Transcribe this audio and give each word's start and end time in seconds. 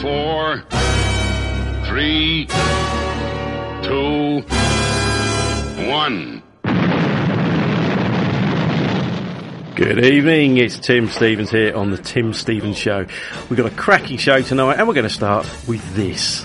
four, 0.00 0.62
three, 1.86 2.46
two, 3.82 4.42
one. 5.88 6.42
Good 9.74 10.04
evening, 10.04 10.58
it's 10.58 10.78
Tim 10.78 11.08
Stevens 11.08 11.50
here 11.50 11.74
on 11.74 11.90
the 11.90 11.96
Tim 11.96 12.32
Stevens 12.34 12.76
Show. 12.76 13.06
We've 13.48 13.56
got 13.56 13.72
a 13.72 13.74
cracking 13.74 14.18
show 14.18 14.42
tonight 14.42 14.78
and 14.78 14.86
we're 14.86 14.94
going 14.94 15.08
to 15.08 15.10
start 15.10 15.46
with 15.66 15.94
this. 15.94 16.44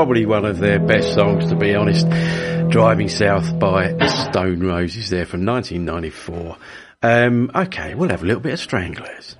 Probably 0.00 0.24
one 0.24 0.46
of 0.46 0.60
their 0.60 0.78
best 0.80 1.12
songs, 1.12 1.50
to 1.50 1.56
be 1.56 1.74
honest. 1.74 2.08
Driving 2.70 3.10
South 3.10 3.58
by 3.58 3.98
Stone 4.06 4.60
Roses 4.60 5.10
there 5.10 5.26
from 5.26 5.44
1994. 5.44 6.56
Um, 7.02 7.50
okay, 7.54 7.94
we'll 7.94 8.08
have 8.08 8.22
a 8.22 8.26
little 8.26 8.40
bit 8.40 8.54
of 8.54 8.60
Stranglers. 8.60 9.36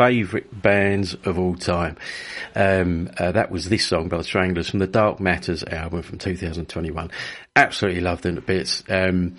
Favourite 0.00 0.62
bands 0.62 1.12
of 1.26 1.38
all 1.38 1.54
time. 1.54 1.94
Um, 2.54 3.10
uh, 3.18 3.32
that 3.32 3.50
was 3.50 3.68
this 3.68 3.86
song 3.86 4.08
by 4.08 4.16
the 4.16 4.24
Stranglers 4.24 4.70
from 4.70 4.78
the 4.78 4.86
Dark 4.86 5.20
Matters 5.20 5.62
album 5.62 6.00
from 6.00 6.16
2021. 6.16 7.10
Absolutely 7.54 8.00
loved 8.00 8.22
them 8.22 8.36
to 8.36 8.40
bits. 8.40 8.82
Um, 8.88 9.36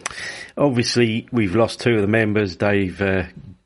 obviously, 0.56 1.28
we've 1.32 1.56
lost 1.56 1.80
two 1.82 1.96
of 1.96 2.02
the 2.02 2.08
members, 2.08 2.58
Dave 2.58 3.02
uh, 3.02 3.24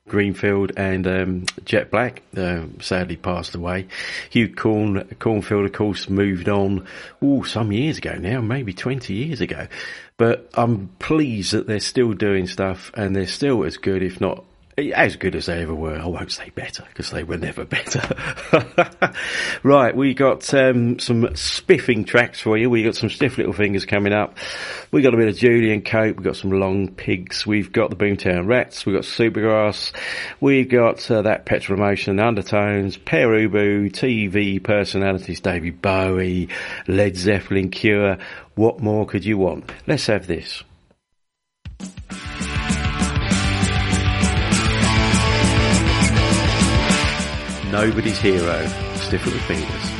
Greenfield 0.07 0.71
and 0.77 1.05
um, 1.05 1.45
Jet 1.65 1.91
Black, 1.91 2.23
uh, 2.37 2.63
sadly 2.79 3.17
passed 3.17 3.55
away. 3.55 3.87
Hugh 4.29 4.55
Corn, 4.55 5.03
Cornfield, 5.19 5.65
of 5.65 5.73
course, 5.73 6.09
moved 6.09 6.47
on, 6.47 6.87
oh, 7.21 7.43
some 7.43 7.73
years 7.73 7.97
ago 7.97 8.13
now, 8.13 8.39
maybe 8.39 8.71
20 8.71 9.13
years 9.13 9.41
ago. 9.41 9.67
But 10.15 10.49
I'm 10.53 10.87
pleased 10.99 11.51
that 11.51 11.67
they're 11.67 11.81
still 11.81 12.13
doing 12.13 12.47
stuff 12.47 12.89
and 12.93 13.13
they're 13.13 13.27
still 13.27 13.65
as 13.65 13.75
good, 13.75 14.01
if 14.01 14.21
not 14.21 14.45
as 14.77 15.15
good 15.15 15.36
as 15.36 15.46
they 15.46 15.62
ever 15.62 15.74
were. 15.74 15.98
I 15.98 16.05
won't 16.05 16.32
say 16.32 16.50
better 16.50 16.84
because 16.89 17.10
they 17.12 17.24
were 17.24 17.38
never 17.38 17.63
better. 17.65 18.01
right, 19.63 19.96
we 19.96 20.13
got 20.13 20.53
um, 20.53 21.00
some 21.00 21.34
spiffing 21.36 22.05
tracks 22.05 22.41
for 22.41 22.58
you. 22.58 22.70
We 22.70 22.84
got 22.84 22.96
some 22.96 23.10
stiff 23.10 23.38
little 23.38 23.53
fingers 23.53 23.86
coming 23.86 24.12
up. 24.12 24.38
We 24.91 25.01
got 25.01 25.13
a 25.13 25.17
bit 25.17 25.29
of 25.29 25.38
Julian 25.38 25.82
Cope. 25.82 26.17
We 26.17 26.24
got 26.24 26.36
some 26.36 26.51
Longpigs. 26.51 27.46
We've 27.46 27.72
got 27.72 27.89
the 27.89 27.96
Boomtown 27.96 28.48
Rats. 28.48 28.86
We've 28.86 28.96
got 28.96 29.03
Supergrass. 29.03 29.94
We've 30.41 30.67
got 30.67 31.10
uh, 31.10 31.22
that 31.22 31.46
Petrol 31.46 31.77
Emotion, 31.79 32.20
Undertones, 32.20 32.98
Pere 32.98 33.48
Ubu, 33.48 33.91
TV 33.91 34.62
personalities, 34.62 35.39
David 35.39 35.82
Bowie, 35.82 36.50
Led 36.88 37.15
Zeppelin, 37.15 37.70
Cure. 37.70 38.17
What 38.55 38.82
more 38.82 39.05
could 39.05 39.24
you 39.24 39.38
want? 39.38 39.72
Let's 39.88 40.08
have 40.08 40.27
this. 40.27 40.63
Nobody's 47.75 48.17
hero, 48.17 48.65
stiff 48.96 49.25
little 49.25 49.39
fingers. 49.41 49.94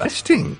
Interesting. 0.00 0.57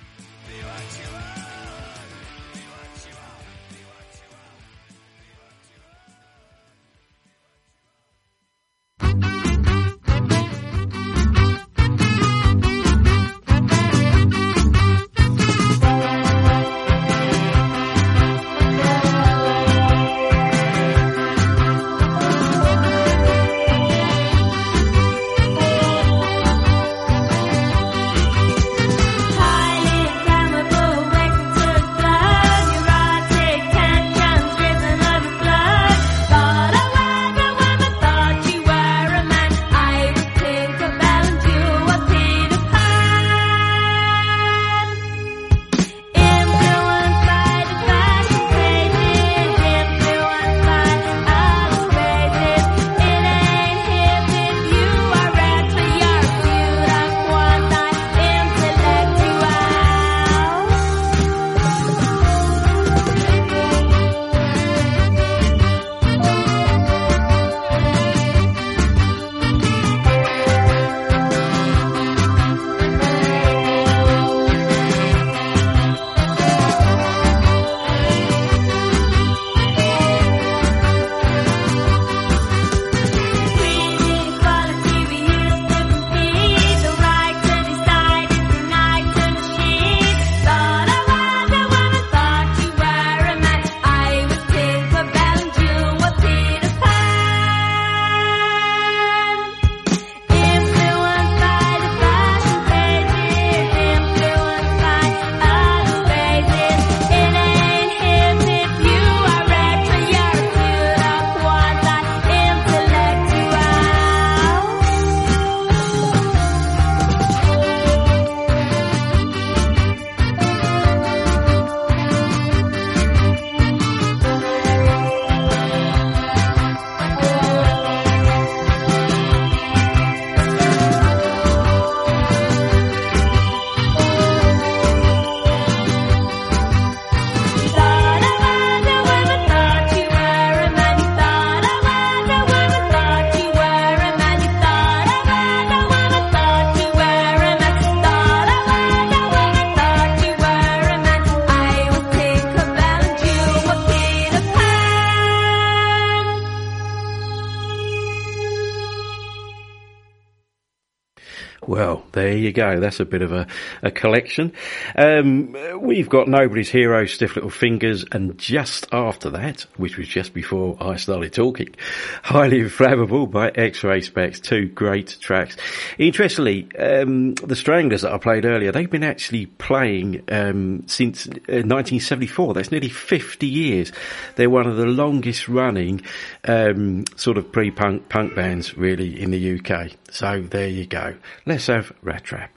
You 162.49 162.53
go. 162.53 162.81
That's 162.81 163.01
a 163.01 163.05
bit 163.05 163.23
of 163.23 163.33
a, 163.33 163.47
a 163.83 163.91
collection. 163.91 164.53
Um, 164.97 165.55
we've 165.81 166.09
got 166.09 166.27
Nobody's 166.27 166.71
Hero, 166.71 167.07
Stiff 167.07 167.37
Little 167.37 167.51
Fingers, 167.51 168.05
and 168.11 168.37
just 168.39 168.93
after 169.19 169.31
that, 169.31 169.63
which 169.77 169.99
was 169.99 170.07
just 170.07 170.33
before 170.33 170.77
I 170.81 170.95
started 170.95 171.33
talking, 171.33 171.75
Highly 172.23 172.61
Inflammable 172.61 173.27
by 173.27 173.49
X-Ray 173.49 173.99
Spex, 174.03 174.41
Two 174.41 174.69
great 174.69 175.17
tracks. 175.21 175.57
Interestingly, 175.99 176.69
um, 176.79 177.35
the 177.35 177.57
Stranglers 177.57 178.03
that 178.03 178.13
I 178.13 178.19
played 178.19 178.45
earlier, 178.45 178.71
they've 178.71 178.89
been 178.89 179.03
actually 179.03 179.47
playing 179.47 180.23
um, 180.31 180.85
since 180.87 181.27
1974. 181.27 182.51
Uh, 182.51 182.53
That's 182.53 182.71
nearly 182.71 182.91
50 182.91 183.45
years. 183.49 183.91
They're 184.37 184.49
one 184.49 184.69
of 184.69 184.77
the 184.77 184.87
longest 184.87 185.49
running 185.49 186.03
um, 186.45 187.05
sort 187.17 187.39
of 187.39 187.51
pre-punk 187.51 188.09
punk 188.09 188.37
bands 188.37 188.79
really 188.79 189.21
in 189.21 189.33
the 189.33 189.59
UK. 189.59 189.91
So 190.13 190.43
there 190.43 190.69
you 190.69 190.87
go. 190.87 191.17
Let's 191.45 191.67
have 191.67 191.93
Rat 192.03 192.23
Trap. 192.23 192.57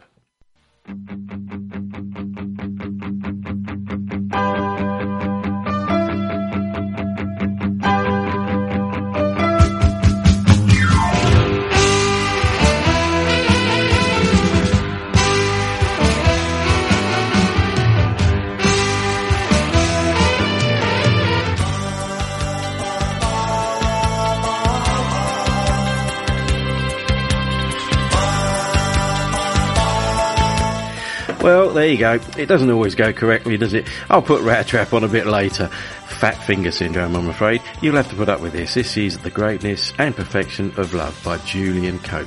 There 31.74 31.88
you 31.88 31.98
go. 31.98 32.20
It 32.38 32.48
doesn't 32.48 32.70
always 32.70 32.96
go 32.96 33.14
correctly, 33.14 33.57
does 33.57 33.74
it? 33.74 33.88
I'll 34.10 34.22
put 34.22 34.42
Rat 34.42 34.68
Trap 34.68 34.94
on 34.94 35.03
a 35.03 35.07
bit 35.07 35.25
later. 35.25 35.68
Fat 35.68 36.36
Finger 36.44 36.72
Syndrome, 36.72 37.16
I'm 37.16 37.29
afraid. 37.29 37.62
You'll 37.81 37.96
have 37.96 38.10
to 38.10 38.16
put 38.16 38.29
up 38.29 38.42
with 38.42 38.53
this. 38.53 38.74
This 38.74 38.98
is 38.98 39.18
The 39.20 39.29
Greatness 39.29 39.94
and 39.98 40.16
Perfection 40.16 40.74
of 40.77 40.94
Love 40.94 41.20
by 41.24 41.38
Julian 41.40 42.00
Cope. 42.00 42.25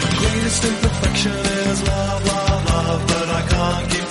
The 0.00 0.16
greatest 0.18 0.64
imperfection 0.64 1.32
is 1.32 1.82
love, 1.88 2.26
love, 2.26 2.64
love, 2.66 3.06
but 3.08 3.28
I 3.28 3.42
can't 3.48 3.92
give 3.92 4.03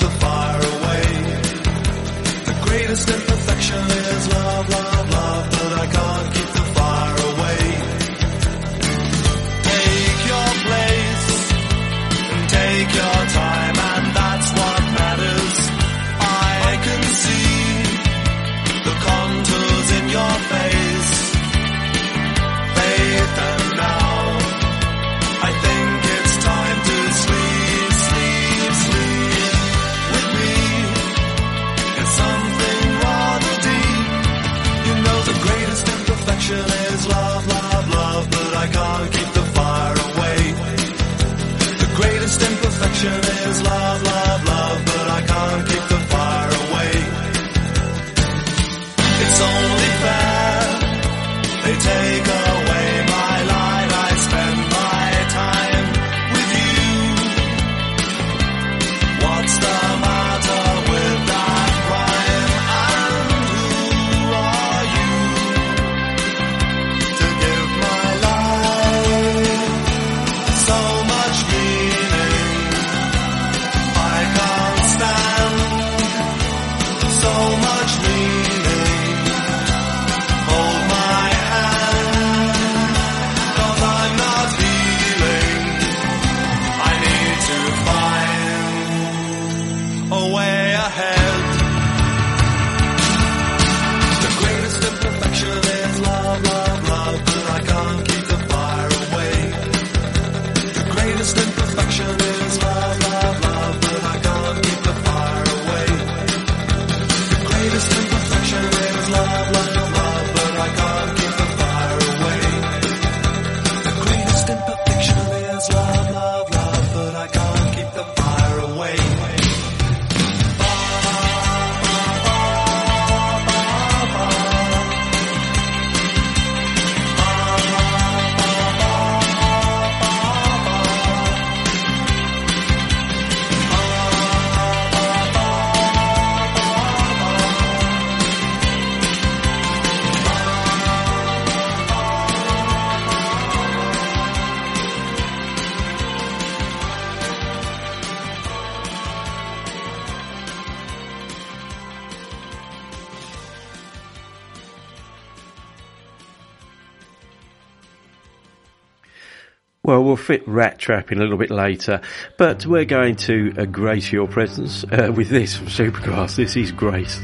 we'll 160.14 160.24
fit 160.24 160.48
rat 160.48 160.78
trap 160.78 161.12
in 161.12 161.18
a 161.18 161.22
little 161.22 161.40
bit 161.40 161.50
later, 161.50 162.00
but 162.38 162.68
we're 162.68 162.86
going 162.86 163.16
to 163.16 163.52
uh, 163.58 163.66
grace 163.66 164.12
your 164.12 164.28
presence 164.28 164.84
uh, 164.92 165.12
with 165.12 165.30
this 165.30 165.58
from 165.58 165.66
Supergrass. 165.66 166.36
This 166.36 166.56
is 166.56 166.72
Grace. 166.72 167.20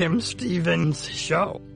Tim 0.00 0.18
Stevens 0.18 1.10
Show. 1.10 1.69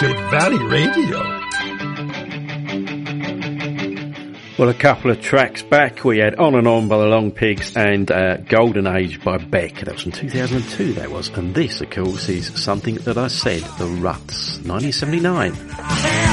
Valley 0.00 0.64
Radio. 0.64 1.18
Well, 4.56 4.68
a 4.68 4.74
couple 4.74 5.10
of 5.10 5.20
tracks 5.20 5.62
back, 5.62 6.04
we 6.04 6.18
had 6.18 6.36
On 6.36 6.54
and 6.54 6.68
On 6.68 6.86
by 6.86 6.98
the 6.98 7.06
Longpigs 7.06 7.76
and 7.76 8.08
uh, 8.08 8.36
Golden 8.36 8.86
Age 8.86 9.20
by 9.24 9.38
Beck. 9.38 9.74
That 9.80 9.94
was 9.94 10.02
from 10.02 10.12
2002, 10.12 10.92
that 10.94 11.10
was. 11.10 11.28
And 11.30 11.52
this, 11.52 11.80
of 11.80 11.90
course, 11.90 12.28
is 12.28 12.46
something 12.62 12.94
that 12.96 13.18
I 13.18 13.26
said, 13.26 13.62
The 13.78 13.86
Ruts, 13.86 14.58
1979. 14.64 16.27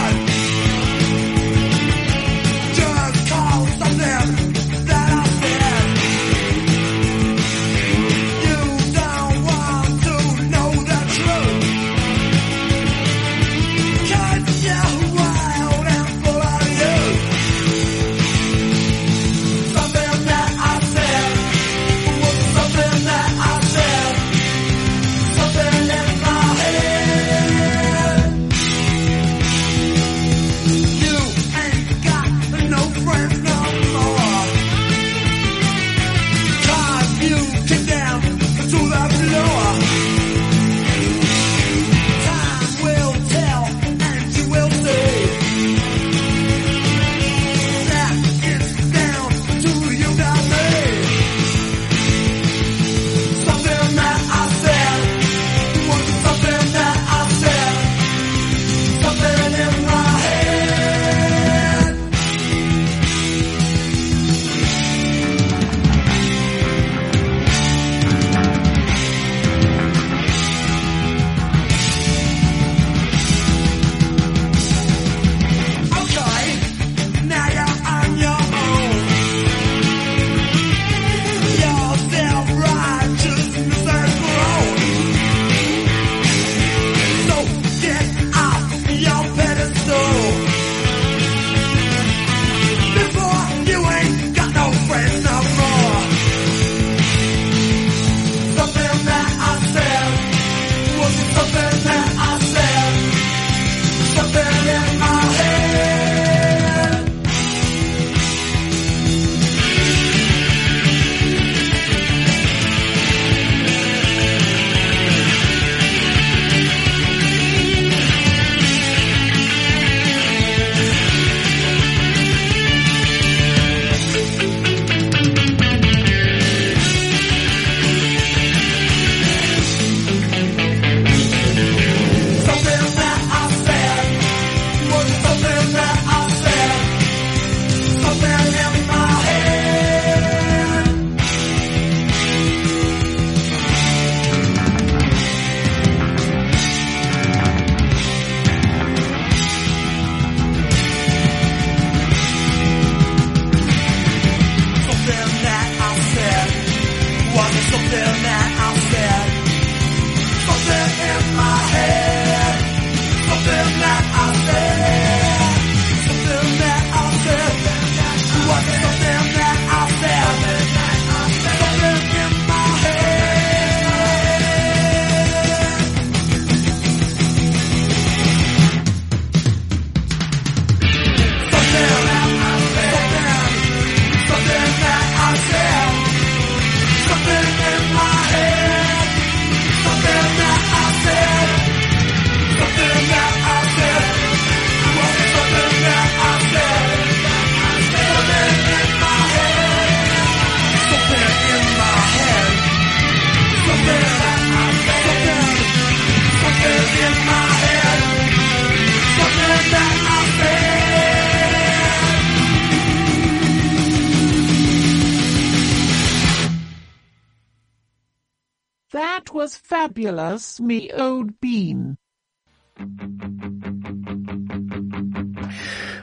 Fabulous, 220.06 220.60
me 220.60 220.92
old 220.92 221.40
bean. 221.40 221.98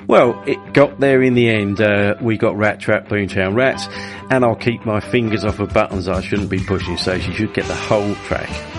Well, 0.09 0.43
it 0.47 0.75
got 0.75 0.99
there 0.99 1.23
in 1.23 1.35
the 1.35 1.49
end. 1.49 1.81
Uh, 1.81 2.17
we 2.21 2.37
got 2.37 2.57
Rat 2.57 2.81
Trap 2.81 3.09
Boomtown 3.09 3.55
Rats, 3.55 3.87
and 4.31 4.45
I'll 4.45 4.57
keep 4.57 4.85
my 4.85 5.01
fingers 5.01 5.45
off 5.45 5.61
of 5.61 5.73
buttons 5.73 6.09
I 6.09 6.21
shouldn't 6.21 6.51
be 6.51 6.59
pushing, 6.59 6.97
so 6.97 7.19
she 7.19 7.33
should 7.33 7.55
get 7.55 7.67
the 7.67 7.75
whole 7.75 8.15
track. 8.27 8.72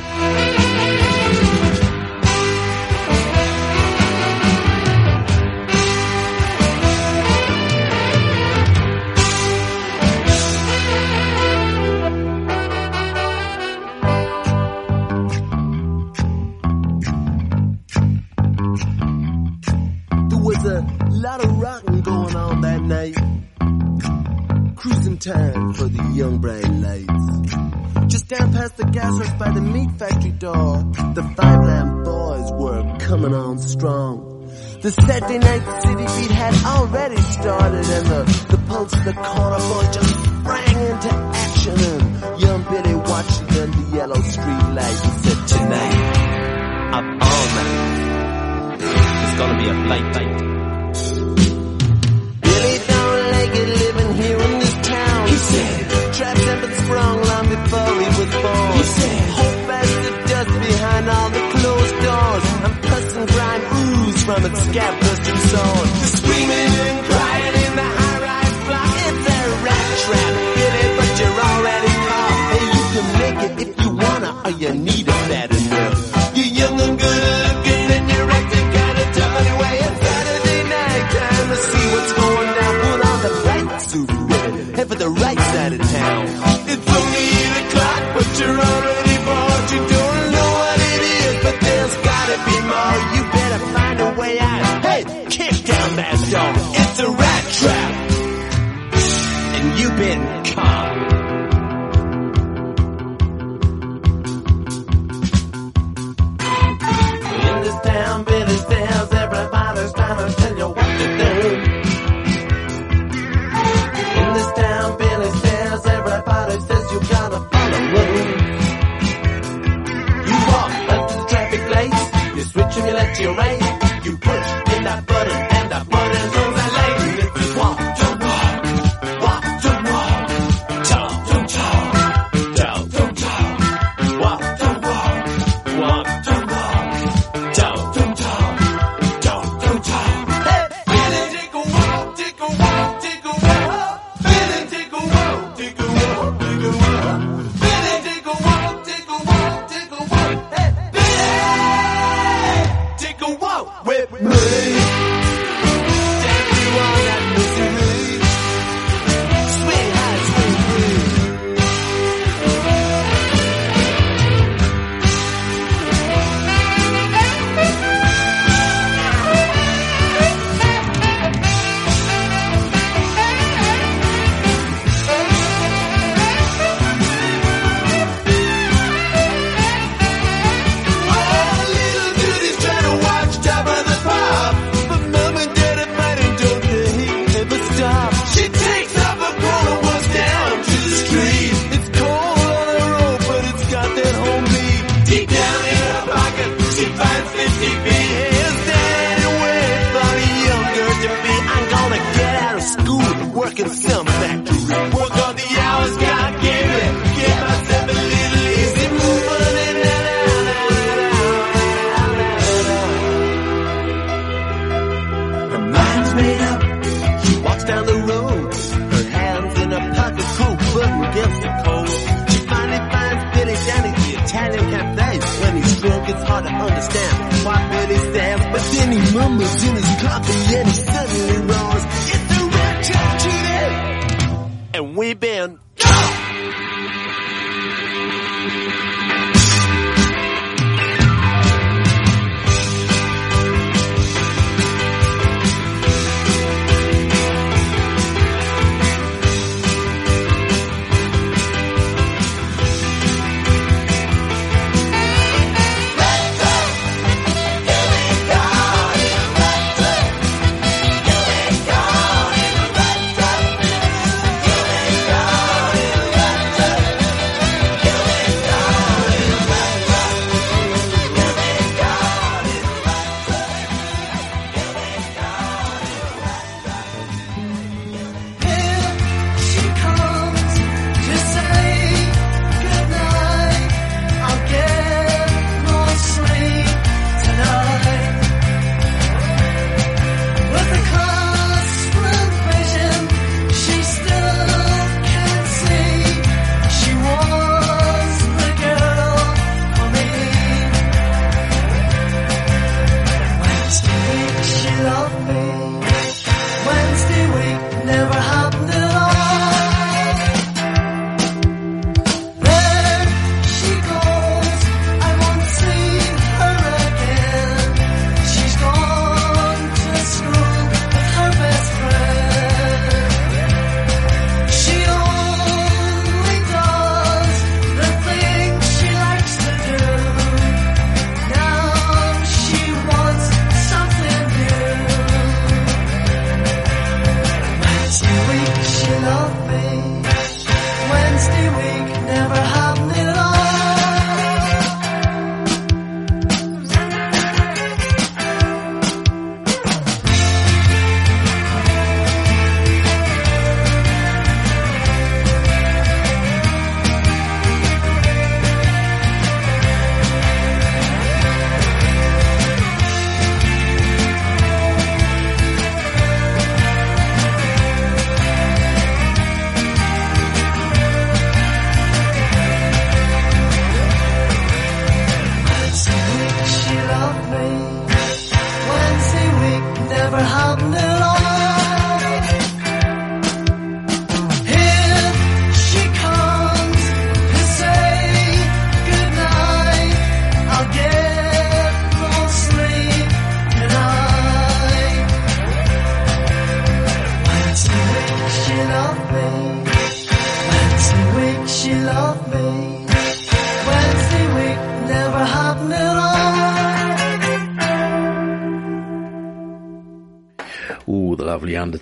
The 34.83 34.91
Saturday 34.91 35.39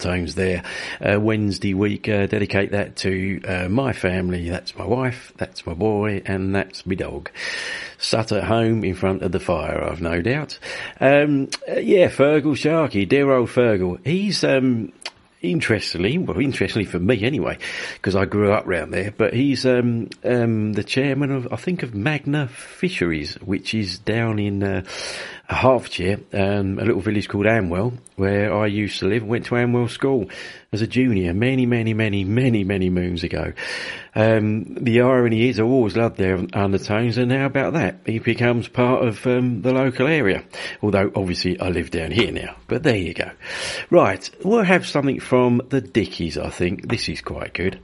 undertones 0.06 0.36
there. 0.36 0.64
Uh, 1.00 1.20
Wednesday 1.20 1.74
week, 1.74 2.08
uh, 2.10 2.26
dedicate 2.28 2.72
that 2.72 2.96
to 2.98 3.42
uh, 3.44 3.70
my 3.70 3.94
family. 3.94 4.50
That's 4.50 4.76
my 4.76 4.86
wife, 4.86 5.34
that's 5.38 5.66
my 5.66 5.74
boy, 5.74 6.22
and 6.26 6.56
that's 6.56 6.86
my 6.86 6.96
dog. 6.96 7.30
Sat 7.98 8.32
at 8.32 8.44
home 8.44 8.84
in 8.84 8.96
front 8.96 9.22
of 9.22 9.32
the 9.32 9.40
fire, 9.40 9.84
I've 9.84 10.02
no 10.02 10.22
doubt. 10.22 10.60
Um, 11.00 11.50
uh, 11.70 11.80
yeah, 11.80 12.08
Feargal 12.08 12.58
Sharkey, 12.58 13.06
dear 13.06 13.32
old 13.32 13.50
Feargal. 13.50 14.06
He's 14.06 14.44
um, 14.44 14.92
interestingly, 15.42 16.18
well, 16.18 16.40
interestingly 16.40 16.86
for 16.86 17.00
me 17.00 17.24
anyway, 17.24 17.58
because 17.94 18.16
I 18.16 18.26
grew 18.26 18.52
up 18.52 18.66
round 18.66 18.94
there. 18.94 19.12
But 19.12 19.34
he's 19.34 19.66
um, 19.66 20.10
um, 20.24 20.74
the 20.74 20.84
chairman 20.84 21.32
of, 21.32 21.52
I 21.52 21.58
think, 21.58 21.84
of 21.84 21.94
Magna 21.94 22.48
Fisheries, 22.48 23.36
which 23.36 23.74
is 23.74 24.00
down 24.00 24.40
in 24.40 24.64
uh, 24.64 24.84
Hertfordshire, 25.48 26.20
um, 26.34 26.80
a 26.80 26.86
little 26.86 27.02
village 27.02 27.28
called 27.28 27.46
Amwell, 27.46 27.94
where 28.22 28.54
I 28.54 28.68
used 28.68 29.00
to 29.00 29.08
live. 29.08 29.24
Went 29.24 29.46
to 29.48 29.58
Amwell 29.58 29.88
School 29.88 30.30
as 30.72 30.84
a 30.84 30.88
junior 30.88 31.34
many, 31.34 31.66
many, 31.66 31.96
many, 31.96 32.24
many, 32.24 32.64
many 32.64 32.90
moons 32.92 33.24
ago. 33.24 33.52
Um, 34.14 34.76
the 34.76 35.02
irony 35.02 35.50
is, 35.50 35.60
I 35.60 35.64
always 35.64 35.98
loved 35.98 36.18
their 36.18 36.38
undertones, 36.54 37.18
and 37.18 37.32
how 37.32 37.48
about 37.48 37.74
that, 37.74 38.02
he 38.06 38.20
becomes 38.20 38.68
part 38.68 39.04
of 39.04 39.26
um, 39.26 39.64
the 39.64 39.74
local 39.74 40.06
area. 40.06 40.44
Although 40.84 41.12
obviously 41.16 41.60
I 41.60 41.70
live 41.70 41.90
down 41.90 42.12
here 42.12 42.32
now, 42.32 42.56
but 42.68 42.84
there 42.84 42.96
you 42.96 43.16
go. 43.16 43.32
Right, 43.90 44.30
we'll 44.44 44.64
have 44.64 44.86
something 44.86 45.20
from 45.20 45.64
the 45.70 45.82
Dickies. 45.82 46.38
I 46.38 46.52
think 46.52 46.88
this 46.90 47.10
is 47.10 47.22
quite 47.22 47.56
good. 47.56 47.80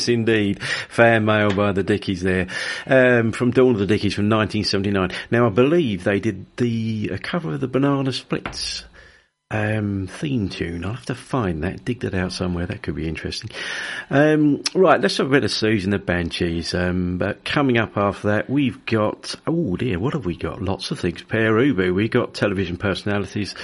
Yes, 0.00 0.08
indeed. 0.08 0.62
Fan 0.62 1.26
mail 1.26 1.50
by 1.50 1.72
the 1.72 1.82
Dickies 1.82 2.22
there. 2.22 2.46
Um, 2.86 3.32
from 3.32 3.50
Dawn 3.50 3.74
of 3.74 3.80
the 3.80 3.86
Dickies 3.86 4.14
from 4.14 4.30
1979. 4.30 5.10
Now, 5.30 5.46
I 5.46 5.50
believe 5.50 6.04
they 6.04 6.20
did 6.20 6.46
the 6.56 7.18
cover 7.22 7.52
of 7.52 7.60
the 7.60 7.68
Banana 7.68 8.10
Splits 8.10 8.84
um, 9.50 10.06
theme 10.06 10.48
tune. 10.48 10.86
I'll 10.86 10.94
have 10.94 11.04
to 11.06 11.14
find 11.14 11.64
that, 11.64 11.84
dig 11.84 12.00
that 12.00 12.14
out 12.14 12.32
somewhere. 12.32 12.64
That 12.64 12.82
could 12.82 12.94
be 12.94 13.08
interesting. 13.08 13.50
Um, 14.08 14.62
right, 14.74 15.02
let's 15.02 15.18
have 15.18 15.26
a 15.26 15.30
bit 15.30 15.44
of 15.44 15.50
Siouxsie 15.50 15.84
and 15.84 15.92
the 15.92 15.98
Banshees. 15.98 16.72
Um, 16.72 17.18
but 17.18 17.44
coming 17.44 17.76
up 17.76 17.98
after 17.98 18.28
that, 18.28 18.48
we've 18.48 18.86
got, 18.86 19.34
oh 19.46 19.76
dear, 19.76 19.98
what 19.98 20.14
have 20.14 20.24
we 20.24 20.34
got? 20.34 20.62
Lots 20.62 20.90
of 20.92 20.98
things. 20.98 21.22
Pere 21.24 21.52
Ubu, 21.52 21.94
we've 21.94 22.10
got 22.10 22.32
television 22.32 22.78
personalities. 22.78 23.54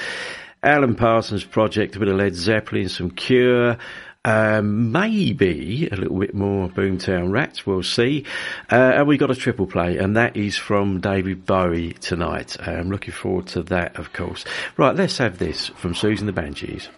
Alan 0.62 0.96
Parsons 0.96 1.44
Project, 1.44 1.96
a 1.96 1.98
bit 1.98 2.08
of 2.08 2.16
Led 2.16 2.34
Zeppelin, 2.34 2.88
some 2.88 3.10
Cure, 3.10 3.78
um, 4.26 4.90
maybe 4.90 5.88
a 5.90 5.96
little 5.96 6.18
bit 6.18 6.34
more 6.34 6.68
Boomtown 6.68 7.30
Rats, 7.30 7.64
we'll 7.64 7.84
see. 7.84 8.24
Uh, 8.70 8.74
and 8.74 9.06
we 9.06 9.16
got 9.16 9.30
a 9.30 9.36
triple 9.36 9.66
play, 9.66 9.96
and 9.98 10.16
that 10.16 10.36
is 10.36 10.56
from 10.56 11.00
David 11.00 11.46
Bowie 11.46 11.92
tonight. 11.94 12.56
I'm 12.60 12.90
looking 12.90 13.14
forward 13.14 13.46
to 13.48 13.62
that, 13.64 13.96
of 13.96 14.12
course. 14.12 14.44
Right, 14.76 14.94
let's 14.94 15.18
have 15.18 15.38
this 15.38 15.68
from 15.68 15.94
Siouxsie 15.94 16.18
and 16.18 16.28
the 16.28 16.32
Banshees. 16.32 16.88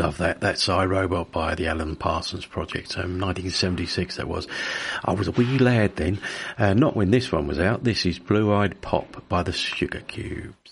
Love 0.00 0.16
that. 0.16 0.40
That's 0.40 0.66
I 0.66 0.86
Robot 0.86 1.30
by 1.30 1.54
the 1.54 1.66
Alan 1.66 1.94
Parsons 1.94 2.46
Project. 2.46 2.96
Um, 2.96 3.20
1976 3.20 4.16
that 4.16 4.26
was. 4.26 4.48
I 5.04 5.12
was 5.12 5.28
a 5.28 5.32
wee 5.32 5.58
lad 5.58 5.96
then. 5.96 6.18
Uh, 6.56 6.72
not 6.72 6.96
when 6.96 7.10
this 7.10 7.30
one 7.30 7.46
was 7.46 7.58
out. 7.58 7.84
This 7.84 8.06
is 8.06 8.18
Blue 8.18 8.50
Eyed 8.50 8.80
Pop 8.80 9.22
by 9.28 9.42
the 9.42 9.52
Sugarcubes. 9.52 10.69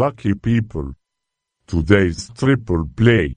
Lucky 0.00 0.32
people. 0.32 0.94
Today's 1.66 2.30
triple 2.34 2.88
play. 2.96 3.36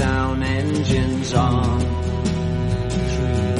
countdown 0.00 0.42
engines 0.42 1.34
on. 1.34 1.80
Three, 2.90 3.54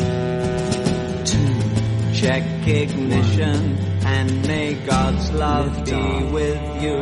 two, 1.25 2.15
check 2.15 2.43
ignition 2.67 3.79
and 4.05 4.47
may 4.47 4.75
God's 4.75 5.31
love 5.33 5.85
be 5.85 6.25
with 6.33 6.83
you. 6.83 6.97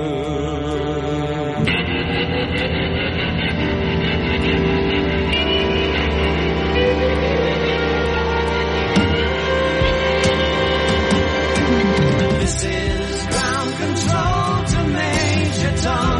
This 12.40 12.64
is 12.64 13.26
ground 13.26 13.70
control 13.76 14.64
to 14.66 14.78
Major 14.88 15.76
Tom. 15.82 16.17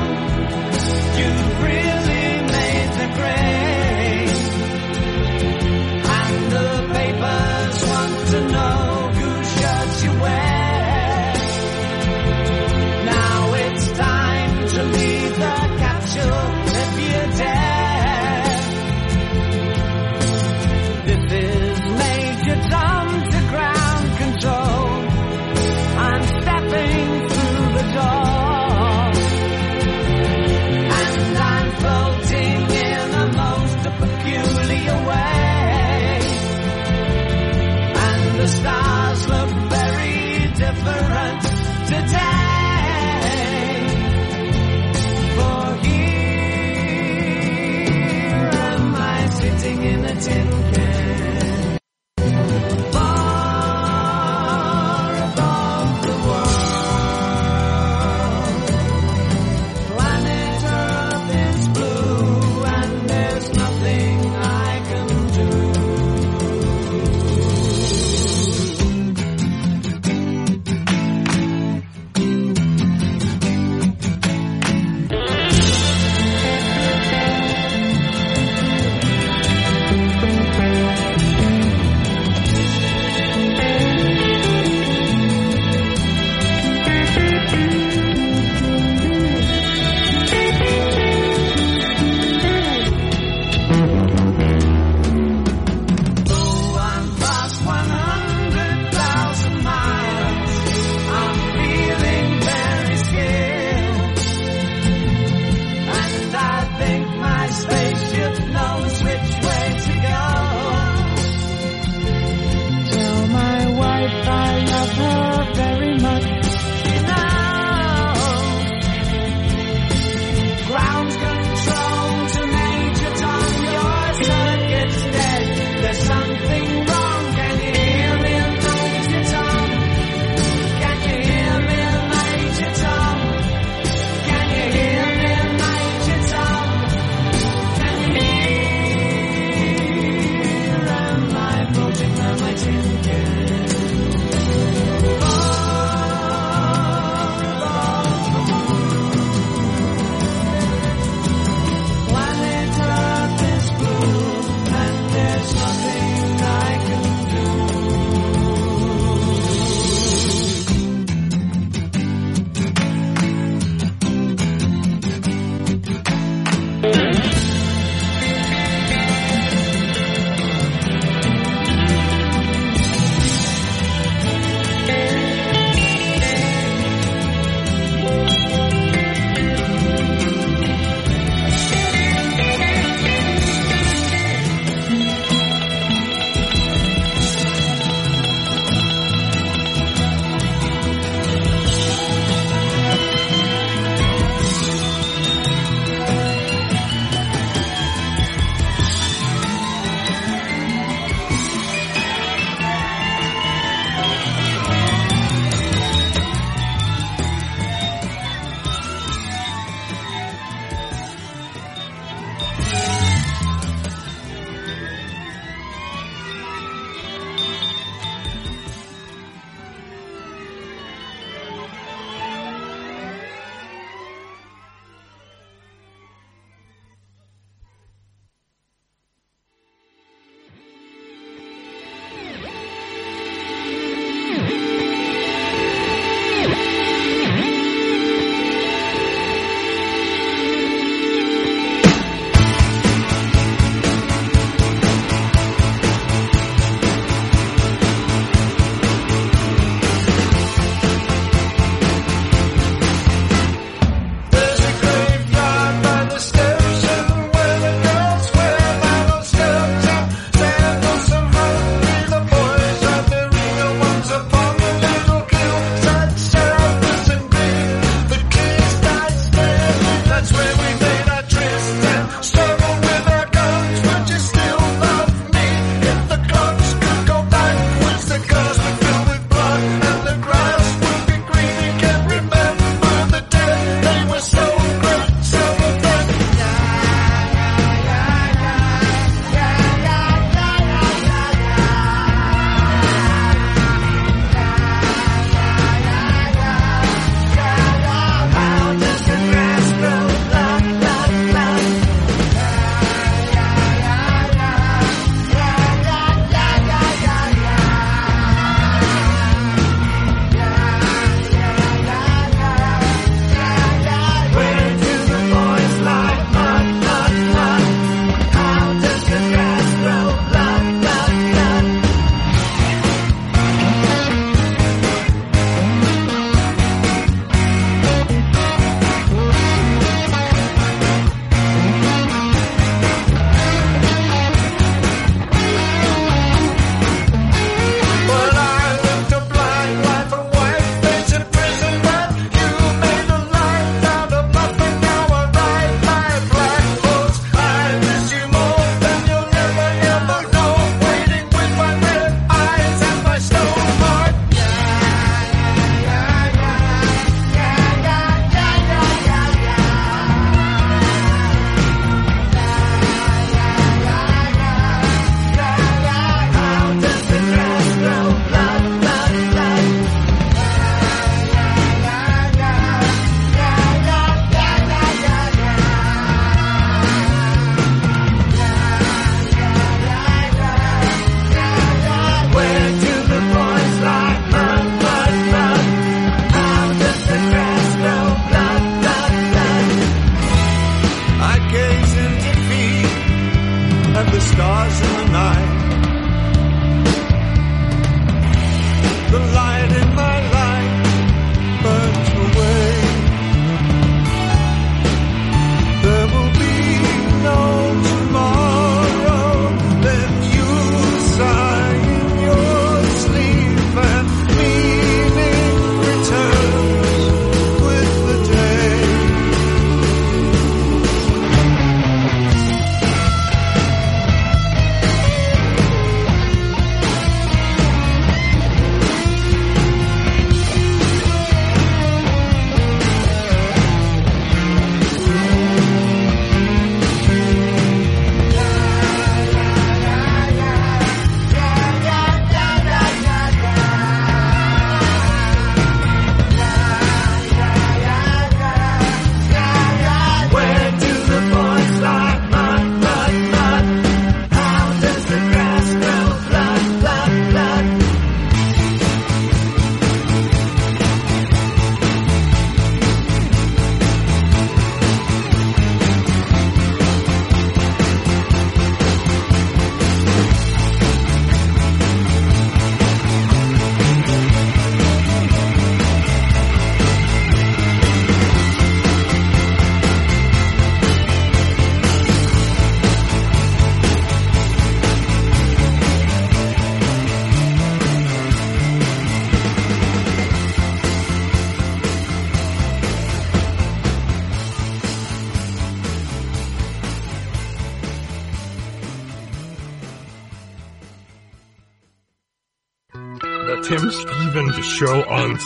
On 505.29 505.39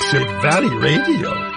Valley 0.43 0.69
Radio. 0.77 1.52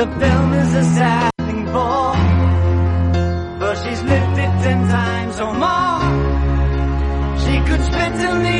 The 0.00 0.06
film 0.06 0.52
is 0.54 0.74
a 0.74 0.84
sad 0.96 1.30
thing 1.46 1.66
for, 1.66 2.14
for 3.60 3.72
she's 3.82 4.02
lived 4.02 4.38
it 4.44 4.52
ten 4.64 4.88
times 4.88 5.40
or 5.44 5.52
more. 5.64 6.00
She 7.42 7.54
could 7.68 7.82
spit 7.84 8.14
in 8.28 8.36
the 8.48 8.59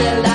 de 0.00 0.22
la 0.22 0.29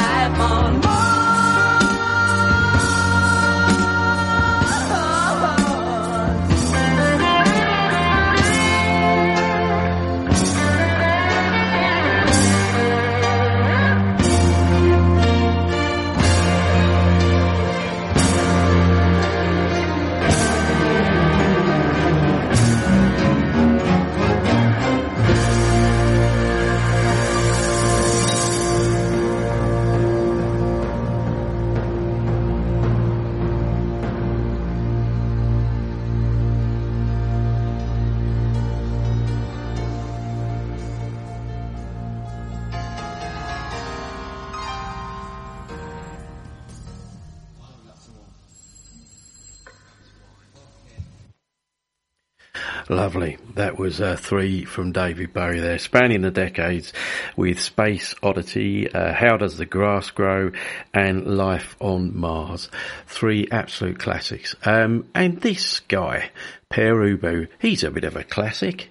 was 53.86 54.02
uh, 54.02 54.16
three 54.16 54.66
from 54.66 54.92
David 54.92 55.32
Bowie 55.32 55.60
there, 55.60 55.78
spanning 55.78 56.22
the 56.22 56.32
decades 56.32 56.92
with 57.36 57.62
Space 57.62 58.16
Oddity, 58.24 58.92
uh, 58.92 59.14
How 59.14 59.38
Does 59.38 59.60
the 59.60 59.66
Grass 59.68 60.10
Grow, 60.10 60.52
and 60.92 61.38
Life 61.38 61.76
on 61.80 62.18
Mars. 62.18 62.72
Three 63.06 63.48
absolute 63.52 64.00
classics. 64.00 64.56
Um, 64.66 65.08
and 65.14 65.40
this 65.40 65.82
guy, 65.82 66.32
Pere 66.68 67.16
Ubu, 67.16 67.48
he's 67.60 67.84
a 67.84 67.92
bit 67.92 68.06
of 68.06 68.16
a 68.16 68.24
classic. 68.24 68.90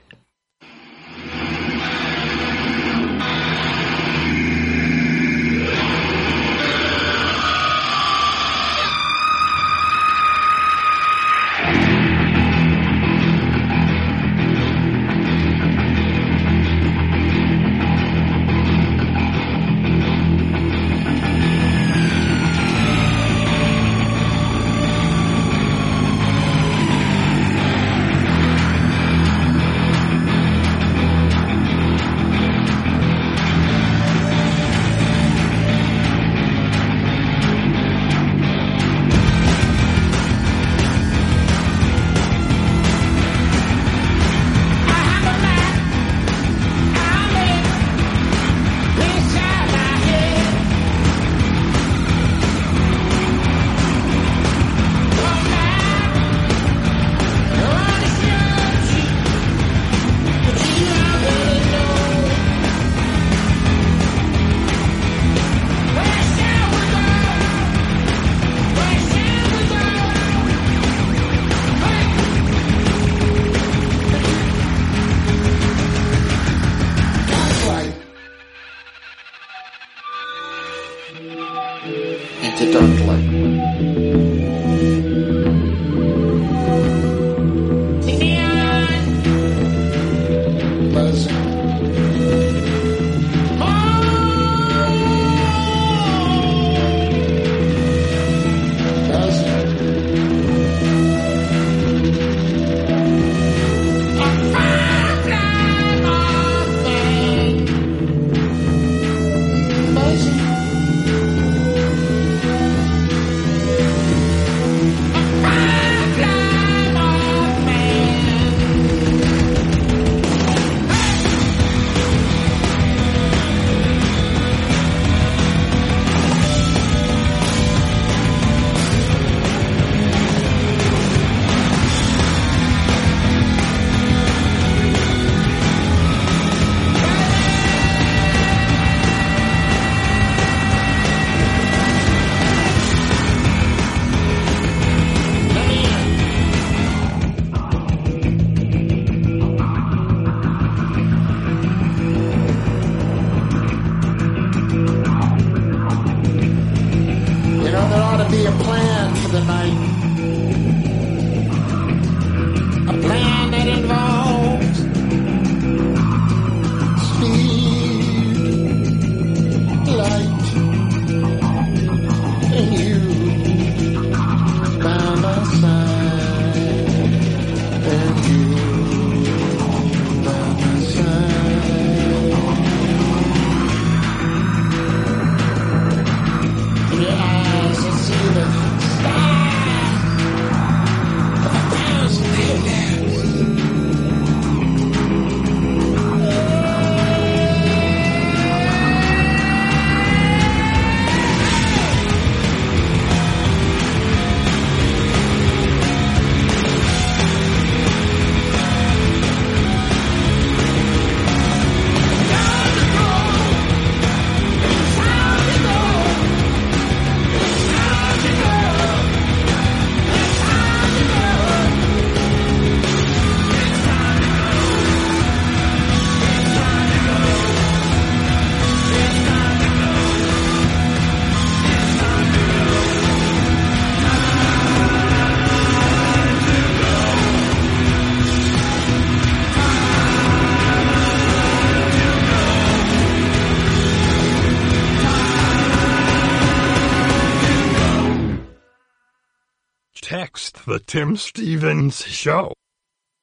The 250.66 250.78
Tim 250.78 251.18
Stevens 251.18 252.06
Show 252.06 252.54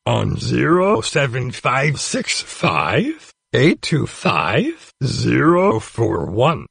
on 0.05 0.37
07565 0.37 3.31
825 3.53 4.91
041. 5.81 6.67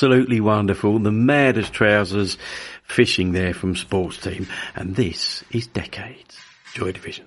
absolutely 0.00 0.40
wonderful. 0.40 0.98
The 0.98 1.12
maddest 1.12 1.74
trousers 1.74 2.38
fishing 2.84 3.32
there 3.32 3.52
from 3.52 3.76
sports 3.76 4.16
team. 4.16 4.48
And 4.74 4.96
this 4.96 5.44
is 5.50 5.66
decades. 5.66 6.38
Joy 6.72 6.92
Division. 6.92 7.26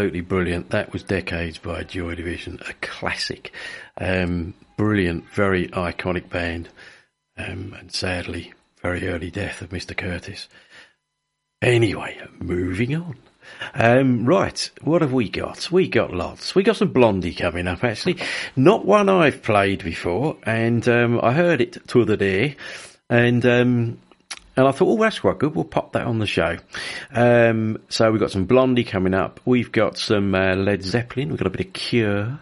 Absolutely 0.00 0.22
brilliant. 0.22 0.70
That 0.70 0.94
was 0.94 1.02
Decades 1.02 1.58
by 1.58 1.82
Joy 1.82 2.14
Division, 2.14 2.58
a 2.66 2.72
classic. 2.80 3.52
Um, 3.98 4.54
brilliant, 4.78 5.28
very 5.34 5.68
iconic 5.68 6.30
band. 6.30 6.70
Um, 7.36 7.76
and 7.78 7.92
sadly, 7.92 8.54
very 8.80 9.06
early 9.08 9.30
death 9.30 9.60
of 9.60 9.68
Mr. 9.68 9.94
Curtis. 9.94 10.48
Anyway, 11.60 12.18
moving 12.38 12.96
on. 12.96 13.18
Um, 13.74 14.24
right, 14.24 14.70
what 14.80 15.02
have 15.02 15.12
we 15.12 15.28
got? 15.28 15.70
We 15.70 15.86
got 15.86 16.14
lots. 16.14 16.54
We 16.54 16.62
got 16.62 16.76
some 16.76 16.94
Blondie 16.94 17.34
coming 17.34 17.68
up, 17.68 17.84
actually. 17.84 18.16
Not 18.56 18.86
one 18.86 19.10
I've 19.10 19.42
played 19.42 19.84
before, 19.84 20.38
and 20.44 20.88
um, 20.88 21.20
I 21.22 21.34
heard 21.34 21.60
it 21.60 21.86
the 21.86 22.00
other 22.00 22.16
day, 22.16 22.56
and 23.10 23.44
um, 23.44 23.98
and 24.60 24.68
I 24.68 24.72
thought, 24.72 24.88
oh, 24.88 25.02
that's 25.02 25.18
quite 25.18 25.38
good. 25.38 25.54
We'll 25.54 25.64
pop 25.64 25.92
that 25.94 26.06
on 26.06 26.18
the 26.18 26.26
show. 26.26 26.58
Um, 27.14 27.80
so 27.88 28.10
we've 28.10 28.20
got 28.20 28.30
some 28.30 28.44
Blondie 28.44 28.84
coming 28.84 29.14
up. 29.14 29.40
We've 29.46 29.72
got 29.72 29.96
some 29.96 30.34
uh, 30.34 30.54
Led 30.54 30.82
Zeppelin. 30.82 31.30
We've 31.30 31.38
got 31.38 31.46
a 31.46 31.50
bit 31.50 31.66
of 31.66 31.72
Cure. 31.72 32.38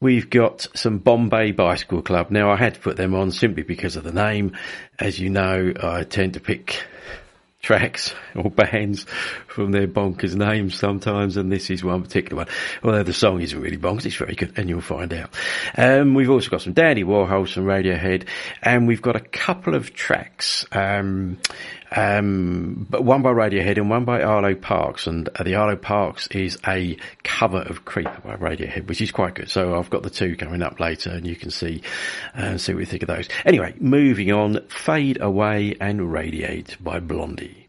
We've 0.00 0.30
got 0.30 0.68
some 0.74 0.98
Bombay 0.98 1.50
Bicycle 1.50 2.00
Club. 2.00 2.30
Now, 2.30 2.52
I 2.52 2.56
had 2.56 2.74
to 2.74 2.80
put 2.80 2.96
them 2.96 3.12
on 3.14 3.32
simply 3.32 3.64
because 3.64 3.96
of 3.96 4.04
the 4.04 4.12
name. 4.12 4.56
As 5.00 5.18
you 5.18 5.30
know, 5.30 5.72
I 5.82 6.04
tend 6.04 6.34
to 6.34 6.40
pick 6.40 6.84
tracks 7.62 8.12
or 8.34 8.50
bands 8.50 9.06
from 9.46 9.70
their 9.70 9.86
bonkers 9.86 10.34
names 10.34 10.76
sometimes, 10.76 11.36
and 11.36 11.50
this 11.50 11.70
is 11.70 11.84
one 11.84 12.02
particular 12.02 12.44
one. 12.44 12.48
Although 12.82 13.04
the 13.04 13.12
song 13.12 13.40
isn't 13.40 13.60
really 13.60 13.78
bonkers, 13.78 14.06
it's 14.06 14.16
very 14.16 14.34
good, 14.34 14.58
and 14.58 14.68
you'll 14.68 14.80
find 14.80 15.12
out. 15.12 15.30
Um, 15.76 16.14
we've 16.14 16.30
also 16.30 16.50
got 16.50 16.62
some 16.62 16.72
Dandy 16.72 17.04
Warhol, 17.04 17.48
some 17.48 17.64
Radiohead, 17.64 18.26
and 18.62 18.88
we've 18.88 19.00
got 19.00 19.14
a 19.14 19.20
couple 19.20 19.76
of 19.76 19.94
tracks. 19.94 20.66
Um, 20.72 21.38
um, 21.96 22.86
but 22.88 23.04
one 23.04 23.22
by 23.22 23.30
Radiohead 23.30 23.76
and 23.76 23.90
one 23.90 24.04
by 24.04 24.22
Arlo 24.22 24.54
Parks, 24.54 25.06
and 25.06 25.28
uh, 25.28 25.42
the 25.42 25.54
Arlo 25.54 25.76
Parks 25.76 26.26
is 26.28 26.58
a 26.66 26.96
cover 27.22 27.58
of 27.58 27.84
Creep 27.84 28.08
by 28.24 28.36
Radiohead, 28.36 28.86
which 28.88 29.00
is 29.00 29.10
quite 29.10 29.34
good. 29.34 29.50
So 29.50 29.78
I've 29.78 29.90
got 29.90 30.02
the 30.02 30.10
two 30.10 30.36
coming 30.36 30.62
up 30.62 30.80
later, 30.80 31.10
and 31.10 31.26
you 31.26 31.36
can 31.36 31.50
see 31.50 31.82
uh, 32.34 32.58
see 32.58 32.74
what 32.74 32.80
you 32.80 32.86
think 32.86 33.02
of 33.02 33.08
those. 33.08 33.28
Anyway, 33.44 33.74
moving 33.78 34.32
on, 34.32 34.60
Fade 34.68 35.20
Away 35.20 35.76
and 35.80 36.12
Radiate 36.12 36.76
by 36.82 37.00
Blondie. 37.00 37.61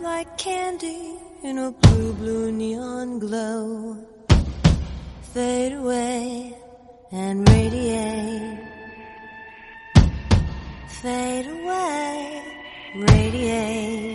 Like 0.00 0.38
candy 0.38 1.18
in 1.42 1.58
a 1.58 1.70
blue, 1.70 2.12
blue 2.14 2.50
neon 2.50 3.18
glow. 3.18 3.96
Fade 5.34 5.74
away 5.74 6.56
and 7.12 7.48
radiate. 7.48 8.58
Fade 10.88 11.46
away, 11.46 12.42
radiate. 12.96 14.09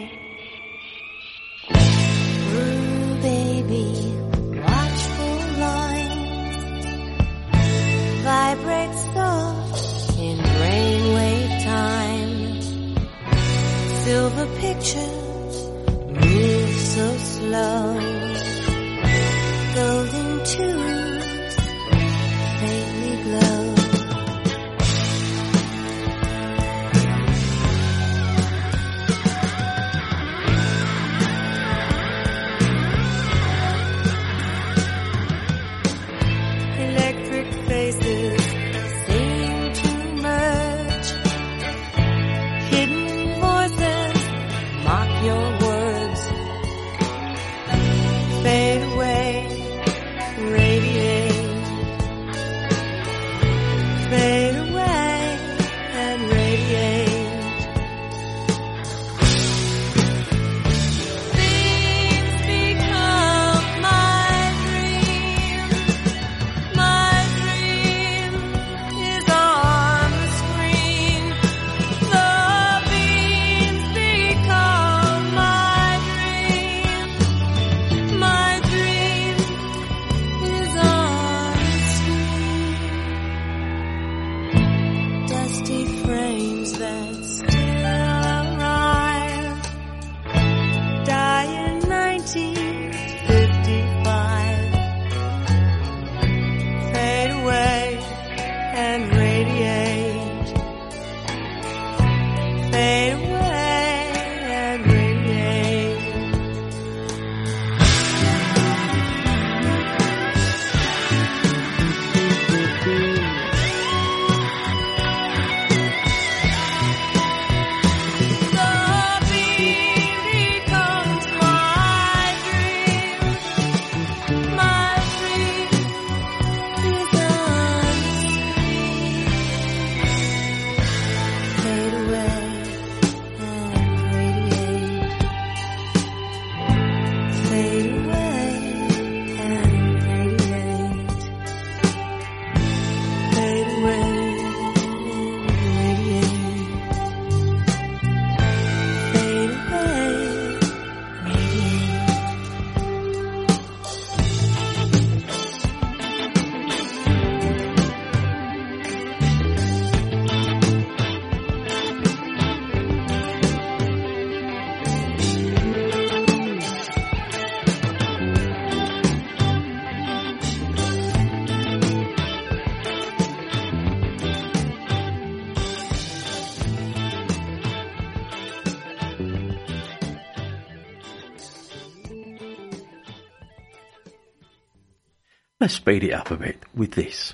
Let's 185.65 185.73
speed 185.73 186.03
it 186.03 186.11
up 186.11 186.29
a 186.29 186.37
bit 186.37 186.63
with 186.75 186.91
this. 186.91 187.33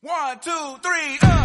One, 0.00 0.40
two, 0.40 0.76
three. 0.82 1.43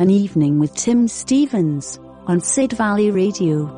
An 0.00 0.08
Evening 0.08 0.58
with 0.58 0.74
Tim 0.74 1.08
Stevens 1.08 2.00
on 2.26 2.40
Sid 2.40 2.72
Valley 2.72 3.10
Radio. 3.10 3.68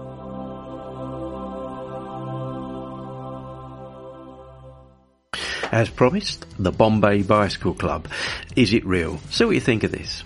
As 5.73 5.91
promised, 5.91 6.47
the 6.61 6.71
Bombay 6.71 7.23
Bicycle 7.23 7.75
Club. 7.75 8.07
Is 8.55 8.73
it 8.73 8.87
real? 8.87 9.19
So 9.31 9.47
what 9.47 9.51
do 9.51 9.55
you 9.57 9.61
think 9.61 9.83
of 9.83 9.91
this? 9.91 10.23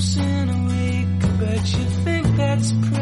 Perhaps 0.00 0.16
in 0.16 0.48
a 0.48 0.64
week, 0.64 1.38
but 1.38 1.78
you 1.78 1.84
think 2.04 2.26
that's 2.38 2.72
pretty. 2.72 2.99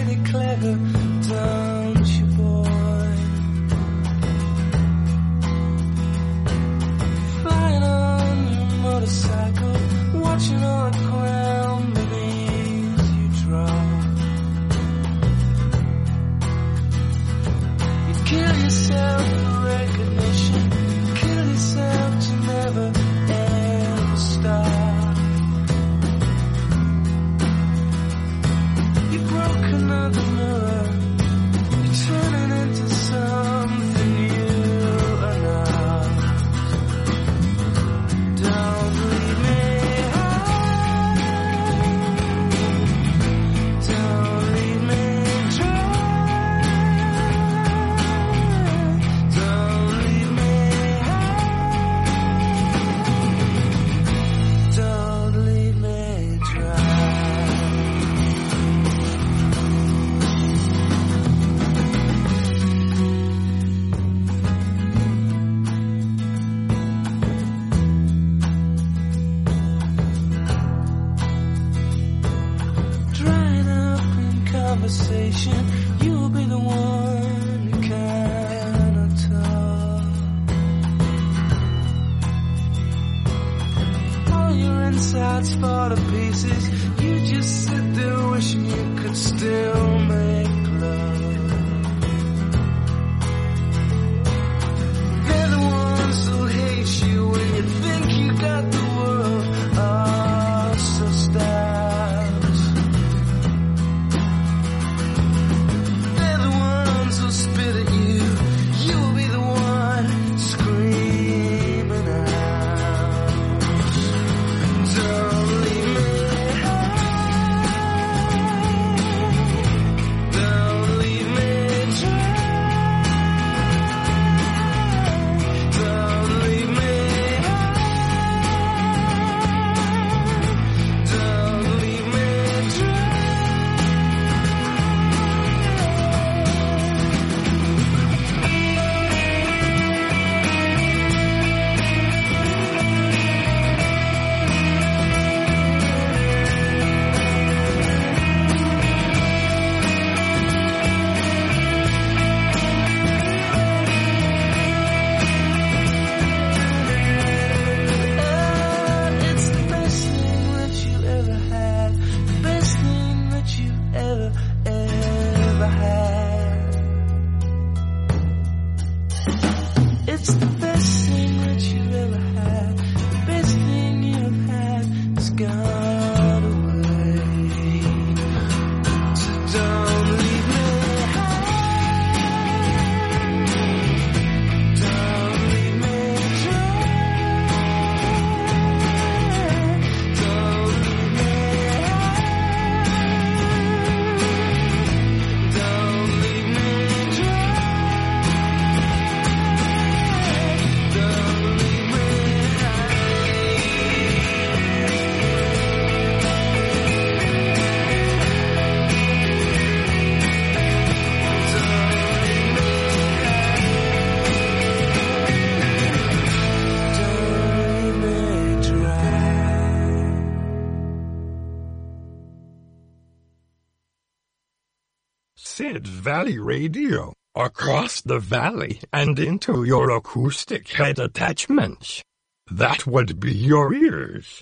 Sid 225.59 225.89
Valley 225.89 226.39
Radio 226.39 227.15
across 227.35 228.01
the 228.01 228.21
valley 228.21 228.81
and 228.93 229.19
into 229.19 229.65
your 229.65 229.91
acoustic 229.91 230.69
head 230.69 231.01
attachments. 231.01 232.01
That 232.49 232.87
would 232.87 233.19
be 233.19 233.35
your 233.35 233.75
ears. 233.75 234.41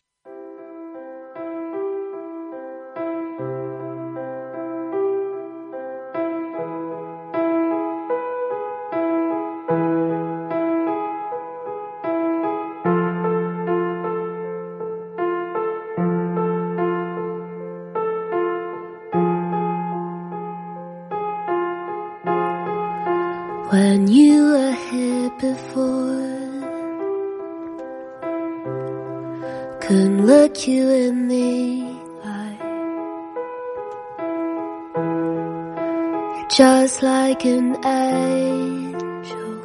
like 37.37 37.45
an 37.45 37.77
angel. 37.85 39.61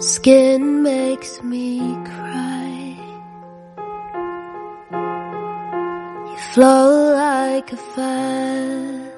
Skin 0.00 0.82
makes 0.82 1.42
me 1.42 1.78
cry. 2.04 2.98
You 6.30 6.38
flow 6.52 7.14
like 7.14 7.72
a 7.72 7.76
fire 7.76 9.12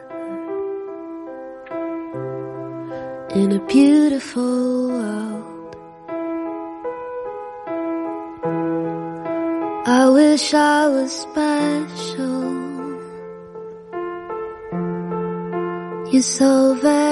in 3.35 3.53
a 3.53 3.61
beautiful 3.67 4.89
world. 4.89 5.77
I 9.87 10.09
wish 10.11 10.55
I 10.55 10.87
was 10.89 11.13
special. 11.13 11.98
is 16.19 16.41
over. 16.43 17.08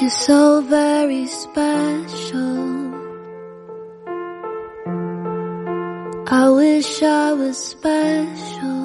You're 0.00 0.10
so 0.10 0.60
very 0.62 1.26
special. 1.28 2.94
I 6.26 6.50
wish 6.50 7.00
I 7.00 7.32
was 7.34 7.56
special. 7.56 8.83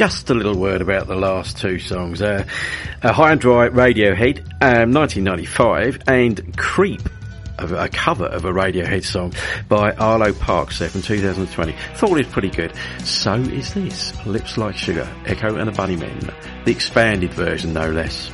just 0.00 0.30
a 0.30 0.34
little 0.34 0.56
word 0.56 0.80
about 0.80 1.08
the 1.08 1.14
last 1.14 1.58
two 1.58 1.78
songs. 1.78 2.22
Uh, 2.22 2.42
uh, 3.02 3.12
High 3.12 3.32
and 3.32 3.40
Dry 3.42 3.68
Radiohead, 3.68 4.38
um, 4.62 4.94
1995, 4.94 6.04
and 6.06 6.56
Creep, 6.56 7.02
a, 7.58 7.86
cover 7.90 8.24
of 8.24 8.46
a 8.46 8.50
Radiohead 8.50 9.04
song 9.04 9.34
by 9.68 9.92
Arlo 9.96 10.32
Parks 10.32 10.78
there 10.78 10.88
from 10.88 11.02
2020. 11.02 11.74
Thought 11.96 12.12
it 12.12 12.16
was 12.16 12.26
pretty 12.28 12.48
good. 12.48 12.72
So 13.04 13.34
is 13.34 13.74
this, 13.74 14.14
Lips 14.24 14.56
Like 14.56 14.74
Sugar, 14.74 15.06
Echo 15.26 15.56
and 15.56 15.68
the 15.68 15.72
Bunnymen. 15.72 16.32
The 16.64 16.70
expanded 16.70 17.34
version, 17.34 17.74
no 17.74 17.90
less. 17.90 18.30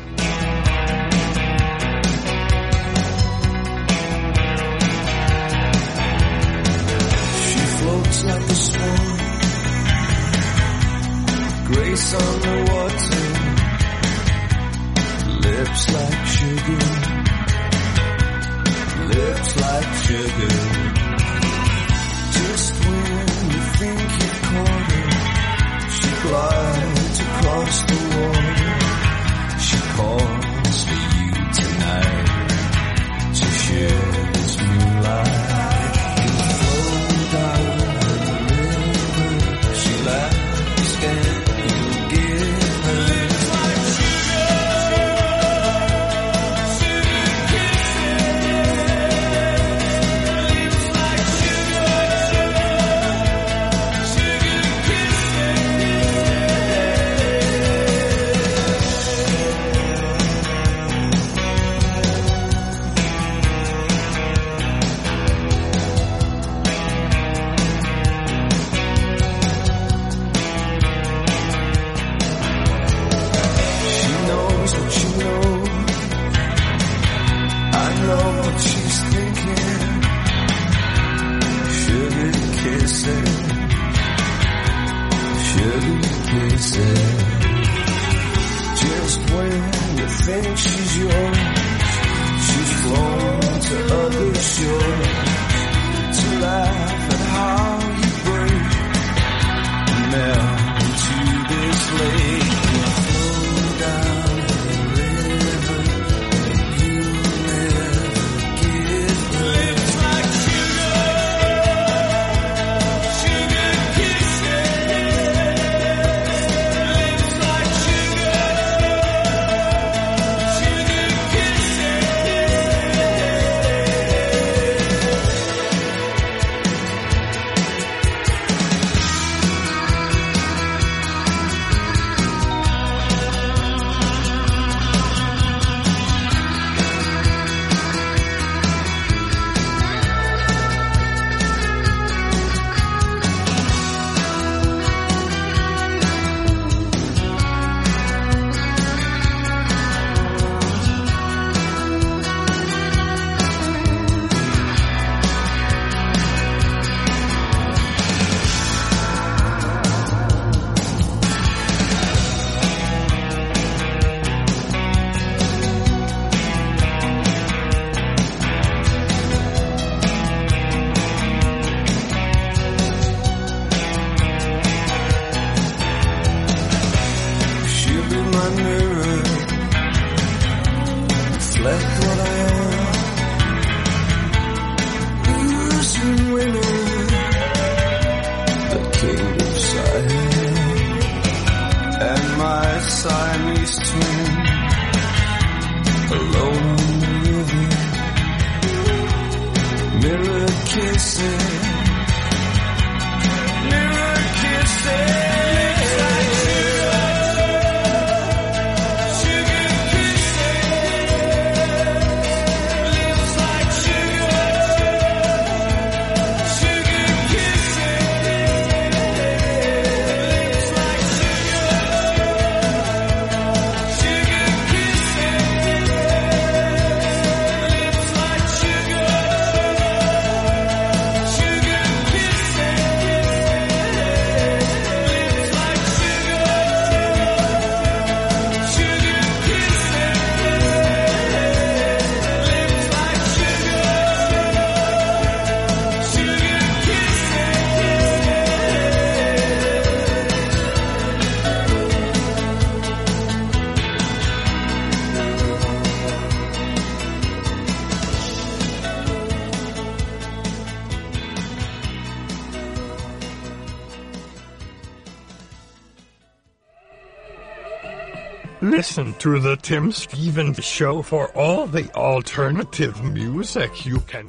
Listen 268.97 269.13
to 269.19 269.39
the 269.39 269.57
Tim 269.57 269.93
Stevens 269.93 270.65
Show 270.65 271.03
for 271.03 271.29
all 271.37 271.67
the 271.67 271.95
alternative 271.95 273.05
music 273.05 273.85
you 273.85 274.01
can. 274.01 274.27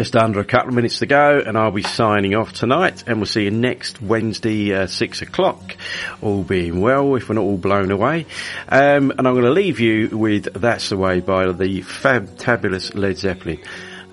Just 0.00 0.16
under 0.16 0.40
a 0.40 0.46
couple 0.46 0.70
of 0.70 0.74
minutes 0.74 1.00
to 1.00 1.06
go, 1.06 1.42
and 1.46 1.58
I'll 1.58 1.72
be 1.72 1.82
signing 1.82 2.34
off 2.34 2.54
tonight. 2.54 3.04
And 3.06 3.18
we'll 3.18 3.26
see 3.26 3.44
you 3.44 3.50
next 3.50 4.00
Wednesday, 4.00 4.72
uh, 4.72 4.86
six 4.86 5.20
o'clock. 5.20 5.76
All 6.22 6.42
being 6.42 6.80
well, 6.80 7.16
if 7.16 7.28
we're 7.28 7.34
not 7.34 7.42
all 7.42 7.58
blown 7.58 7.90
away. 7.90 8.24
Um, 8.66 9.10
and 9.10 9.28
I'm 9.28 9.34
going 9.34 9.44
to 9.44 9.50
leave 9.50 9.78
you 9.78 10.08
with 10.16 10.54
"That's 10.54 10.88
the 10.88 10.96
Way" 10.96 11.20
by 11.20 11.52
the 11.52 11.82
fabulous 11.82 12.94
Led 12.94 13.18
Zeppelin. 13.18 13.60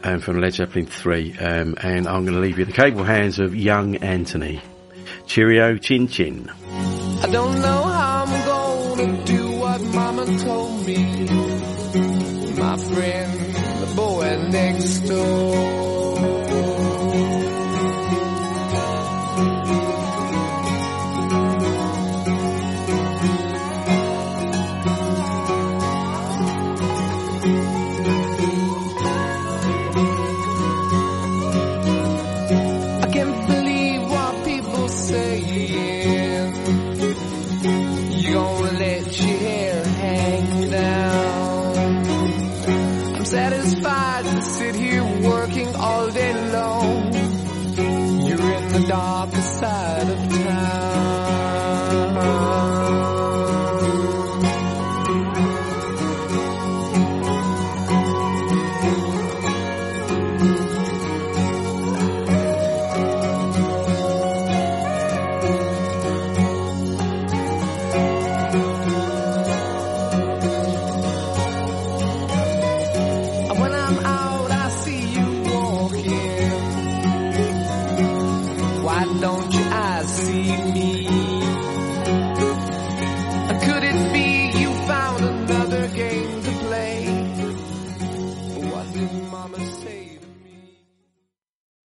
Um, 0.04 0.20
from 0.20 0.42
Led 0.42 0.56
Zeppelin 0.56 0.88
3, 0.88 1.38
um, 1.38 1.76
and 1.82 2.06
I'm 2.06 2.26
going 2.26 2.36
to 2.36 2.42
leave 2.42 2.58
you 2.58 2.66
in 2.66 2.70
the 2.70 2.76
capable 2.76 3.06
hands 3.06 3.40
of 3.40 3.56
young 3.56 3.96
Anthony. 3.96 4.62
Cheerio, 5.26 5.78
chin 5.78 6.10
chin. 6.10 6.52
I 7.22 7.30
don't 7.32 7.62
know 7.62 7.84
how 7.84 8.26
I'm 8.26 8.96
gonna 8.98 9.24
do 9.24 9.52
what 9.52 9.82
mama 9.82 10.26
told 10.40 10.86
me. 10.86 10.98
My 12.58 12.76
friend, 12.76 13.40
the 13.80 13.94
boy 13.96 14.50
next 14.52 15.00
door. 15.08 15.77